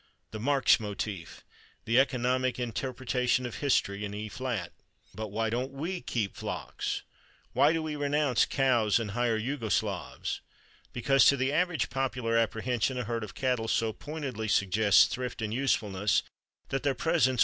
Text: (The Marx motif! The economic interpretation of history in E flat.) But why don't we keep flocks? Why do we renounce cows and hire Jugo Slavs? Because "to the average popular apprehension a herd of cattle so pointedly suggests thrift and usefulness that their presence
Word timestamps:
(The 0.31 0.39
Marx 0.39 0.79
motif! 0.79 1.45
The 1.85 1.99
economic 1.99 2.57
interpretation 2.57 3.45
of 3.45 3.57
history 3.57 4.03
in 4.03 4.15
E 4.15 4.29
flat.) 4.29 4.73
But 5.13 5.27
why 5.27 5.51
don't 5.51 5.71
we 5.73 6.01
keep 6.01 6.35
flocks? 6.35 7.03
Why 7.53 7.71
do 7.71 7.83
we 7.83 7.95
renounce 7.95 8.45
cows 8.45 8.97
and 8.99 9.11
hire 9.11 9.39
Jugo 9.39 9.69
Slavs? 9.69 10.41
Because 10.91 11.25
"to 11.25 11.37
the 11.37 11.53
average 11.53 11.91
popular 11.91 12.35
apprehension 12.35 12.97
a 12.97 13.03
herd 13.03 13.23
of 13.23 13.35
cattle 13.35 13.67
so 13.67 13.93
pointedly 13.93 14.47
suggests 14.47 15.05
thrift 15.05 15.39
and 15.39 15.53
usefulness 15.53 16.23
that 16.69 16.81
their 16.81 16.95
presence 16.95 17.39